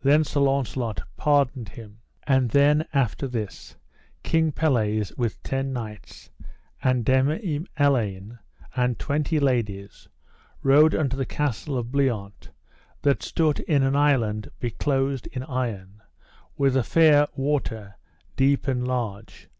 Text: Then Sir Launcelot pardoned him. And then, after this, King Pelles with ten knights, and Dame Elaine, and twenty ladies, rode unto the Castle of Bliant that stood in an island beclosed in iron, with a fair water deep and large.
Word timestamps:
Then 0.00 0.24
Sir 0.24 0.40
Launcelot 0.40 1.02
pardoned 1.18 1.68
him. 1.68 1.98
And 2.26 2.48
then, 2.52 2.86
after 2.94 3.28
this, 3.28 3.76
King 4.22 4.50
Pelles 4.50 5.12
with 5.18 5.42
ten 5.42 5.74
knights, 5.74 6.30
and 6.82 7.04
Dame 7.04 7.66
Elaine, 7.76 8.38
and 8.74 8.98
twenty 8.98 9.38
ladies, 9.38 10.08
rode 10.62 10.94
unto 10.94 11.18
the 11.18 11.26
Castle 11.26 11.76
of 11.76 11.92
Bliant 11.92 12.48
that 13.02 13.22
stood 13.22 13.60
in 13.60 13.82
an 13.82 13.94
island 13.94 14.50
beclosed 14.58 15.26
in 15.26 15.42
iron, 15.42 16.00
with 16.56 16.74
a 16.74 16.82
fair 16.82 17.26
water 17.36 17.98
deep 18.36 18.66
and 18.68 18.88
large. 18.88 19.50